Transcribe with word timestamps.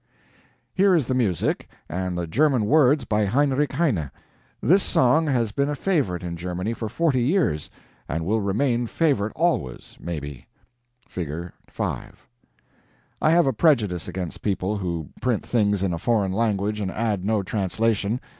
Here 0.73 0.95
is 0.95 1.05
the 1.05 1.13
music, 1.13 1.67
and 1.87 2.17
the 2.17 2.25
German 2.25 2.65
words 2.65 3.05
by 3.05 3.25
Heinrich 3.27 3.73
Heine. 3.73 4.09
This 4.59 4.81
song 4.81 5.27
has 5.27 5.51
been 5.51 5.69
a 5.69 5.75
favorite 5.75 6.23
in 6.23 6.37
Germany 6.37 6.73
for 6.73 6.89
forty 6.89 7.21
years, 7.21 7.69
and 8.09 8.25
will 8.25 8.41
remain 8.41 8.85
a 8.85 8.87
favorite 8.87 9.31
always, 9.35 9.97
maybe. 9.99 10.47
[Figure 11.07 11.53
5] 11.67 12.27
I 13.21 13.29
have 13.29 13.45
a 13.45 13.53
prejudice 13.53 14.07
against 14.07 14.41
people 14.41 14.75
who 14.75 15.09
print 15.21 15.45
things 15.45 15.83
in 15.83 15.93
a 15.93 15.99
foreign 15.99 16.33
language 16.33 16.79
and 16.79 16.89
add 16.89 17.23
no 17.23 17.43
translation. 17.43 18.19